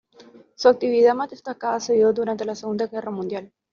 Su 0.55 0.67
actividad 0.67 1.13
más 1.13 1.29
destacada 1.29 1.79
se 1.79 1.93
dio 1.93 2.11
durante 2.11 2.43
la 2.43 2.55
Segunda 2.55 2.87
Guerra 2.87 3.11
Mundial. 3.11 3.51